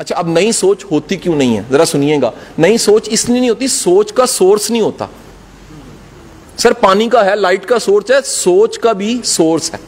اچھا 0.00 0.16
اب 0.16 0.28
نئی 0.28 0.52
سوچ 0.52 0.84
ہوتی 0.90 1.16
کیوں 1.16 1.36
نہیں 1.36 1.56
ہے؟ 1.56 1.62
ذرا 1.70 1.84
سنیے 1.84 2.18
گا۔ 2.22 2.30
نئی 2.58 2.78
سوچ 2.78 3.08
اس 3.10 3.28
لیے 3.28 3.40
نہیں 3.40 3.50
ہوتی، 3.50 3.66
سوچ 3.66 4.12
کا 4.12 4.26
سورس 4.26 4.70
نہیں 4.70 4.82
ہوتا۔ 4.82 5.06
سر، 6.56 6.72
پانی 6.72 7.08
کا 7.08 7.24
ہے، 7.24 7.36
لائٹ 7.36 7.66
کا 7.66 7.78
سورس 7.78 8.10
ہے، 8.10 8.16
سوچ 8.24 8.78
کا 8.78 8.92
بھی 8.92 9.20
سورس 9.24 9.72
ہے۔ 9.72 9.78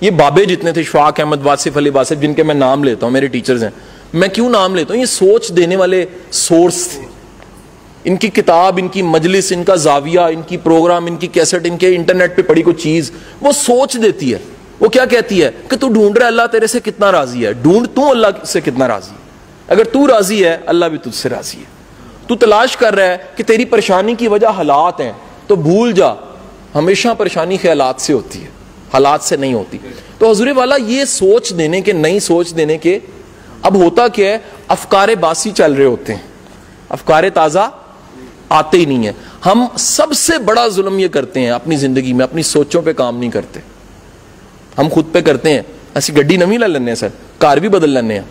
یہ 0.00 0.10
بابے 0.10 0.44
جتنے 0.44 0.72
تھے، 0.72 0.82
شفاق 0.82 1.20
احمد، 1.20 1.36
واصف 1.42 1.76
علی 1.76 1.90
واصف، 1.90 2.22
جن 2.22 2.34
کے 2.34 2.42
میں 2.42 2.54
نام 2.54 2.84
لیتا 2.84 3.06
ہوں، 3.06 3.12
میرے 3.12 3.26
ٹیچرز 3.26 3.62
ہیں۔ 3.62 3.70
میں 4.12 4.28
کیوں 4.28 4.50
نام 4.50 4.74
لیتا 4.74 4.94
ہوں؟ 4.94 5.00
یہ 5.00 5.06
سوچ 5.06 5.52
دینے 5.56 5.76
والے 5.76 6.06
سورس 6.30 6.88
تھے۔ 6.88 7.06
ان 8.04 8.16
کی 8.16 8.28
کتاب، 8.28 8.78
ان 8.82 8.88
کی 8.88 9.02
مجلس، 9.02 9.52
ان 9.52 9.64
کا 9.64 9.74
زاویہ، 9.74 10.20
ان 10.20 10.42
کی 10.46 10.56
پروگرام 10.56 11.06
ان 11.06 11.16
کی 11.16 11.26
کیسٹ 11.26 11.54
ان 11.64 11.76
کے 11.76 11.96
انٹرنیٹ 11.96 12.36
پہ 12.36 12.42
پڑی 12.42 12.62
کوئی 12.62 12.76
چیز، 12.76 13.10
وہ 13.40 13.52
سوچ 13.52 13.96
دیتی 14.02 14.34
ہے۔ 14.34 14.38
وہ 14.80 14.88
کیا 14.88 15.04
کہتی 15.04 15.44
ہے 15.44 15.50
کہ 15.68 15.76
تو 15.76 15.88
ڈھونڈ 15.88 16.18
رہا 16.18 16.26
اللہ 16.26 16.42
تیرے 16.52 16.66
سے 16.66 16.80
کتنا 16.80 17.12
راضی 17.12 17.46
ہے؟ 17.46 17.52
ڈھونڈ 17.52 17.88
تو 17.94 18.10
اللہ 18.10 18.44
سے 18.44 18.60
کتنا 18.60 18.88
راضی 18.88 19.10
ہے۔ 19.10 19.30
اگر 19.68 19.84
تو 19.84 20.06
راضی 20.06 20.44
ہے، 20.44 20.56
اللہ 20.66 20.84
بھی 20.84 20.98
تجھ 20.98 21.14
سے 21.14 21.28
راضی 21.28 21.58
ہے۔ 21.58 21.64
تو 22.26 22.36
تلاش 22.36 22.76
کر 22.76 22.94
رہا 22.94 23.04
ہے 23.04 23.16
کہ 23.36 23.44
تیری 23.44 23.64
پریشانی 23.64 24.14
کی 24.14 24.28
وجہ 24.28 24.46
حالات 24.46 25.00
ہیں۔ 25.00 25.12
تو 25.46 25.56
بھول 25.56 25.92
جا، 25.92 26.08
ہمیشہ 26.74 27.08
پریشانی 27.18 27.56
خیالات 27.56 28.00
سے 28.00 28.12
ہوتی 28.12 28.42
ہے، 28.42 28.48
حالات 28.92 29.22
سے 29.22 29.36
نہیں 29.36 29.54
ہوتی۔ 29.54 29.78
تو 30.18 30.30
حضور 30.30 30.46
والا، 30.46 30.76
یہ 30.76 31.04
سوچ 31.04 31.52
دینے 31.58 31.80
کے، 31.80 31.92
نئی 31.92 32.20
سوچ 32.20 32.56
دینے 32.56 32.78
کے 32.78 32.98
اب 33.62 33.74
ہوتا 33.74 34.08
کیا 34.08 34.30
ہے، 34.30 34.38
افکار 34.68 35.08
باسی 35.20 35.50
چل 35.50 35.72
رہے 35.72 35.84
ہوتے 35.84 36.14
ہیں۔ 36.14 36.22
افکار 36.88 37.24
تازہ 37.34 37.70
آتے 38.48 38.78
ہی 38.78 38.84
نہیں 38.84 39.04
ہیں۔ 39.04 39.12
ہم 39.46 39.66
سب 39.78 40.12
سے 40.12 40.38
بڑا 40.38 40.68
ظلم 40.68 40.98
یہ 40.98 41.08
کرتے 41.08 41.40
ہیں، 41.40 41.50
اپنی 41.50 41.76
زندگی 41.76 42.12
میں، 42.12 42.24
اپنی 42.24 42.42
سوچوں 42.42 42.82
پہ 42.82 42.92
کام 42.92 43.18
نہیں 43.18 43.30
کرتے۔ 43.30 43.60
ہم 44.80 44.88
خود 44.88 45.04
پہ 45.12 45.20
کرتے 45.20 45.50
ہیں۔ 45.50 45.62
ایسی 45.94 46.16
گڈی 46.16 46.36
نمی 46.36 46.58
لے 46.58 46.68
لینے 46.68 46.94
سر۔ 46.94 47.08
کار 47.38 47.56
بھی 47.56 47.68
بدل 47.68 47.90
لینے 47.90 48.14
ہیں۔ 48.14 48.22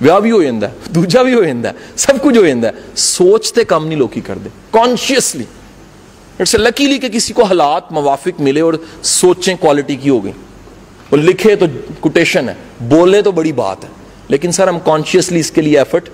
ویاہ 0.00 0.20
بھی 0.20 0.30
ہو 0.30 0.42
جاتا 0.42 0.68
ہے۔ 0.68 0.72
دوجا 0.90 1.22
بھی 1.22 1.34
ہو 1.34 1.42
جاتا 1.42 1.68
ہے۔ 1.68 1.74
سب 1.96 2.12
کچھ 2.22 2.38
ہو 2.38 2.46
جاتا 2.46 2.68
ہے۔ 2.68 2.72
سوچتے 2.96 3.64
کام 3.64 3.86
نہیں 3.86 3.98
لوکی 3.98 4.20
کر 4.20 4.38
دے 4.44 4.48
کانشیسلی 4.70 5.44
اٹس 6.40 6.54
اے 6.54 6.60
لکیلی 6.60 6.98
کہ 6.98 7.08
کسی 7.08 7.32
کو 7.32 7.42
حالات، 7.42 7.92
موافق 7.92 8.40
ملے 8.40 8.60
اور 8.60 8.74
سوچیں 9.02 9.56
کوالٹی 9.60 9.96
کی 9.96 10.08
ہو 10.08 10.24
گئی۔ 10.24 10.32
وہ 11.10 11.16
لکھے 11.16 11.56
تو 11.56 11.66
کوٹیشن 12.00 12.48
ہے۔ 12.48 12.54
بولے 12.80 13.22
تو 13.22 13.32
بڑی 13.32 13.52
بات 13.52 13.84
ہے۔ 13.84 13.88
لیکن 14.28 14.52
سر، 14.52 14.68
ہم 14.68 14.78
کانشیسلی 14.84 15.40
اس 15.40 15.50
کے 15.50 15.62
لیے 15.62 15.78
ایفرٹ 15.78 16.08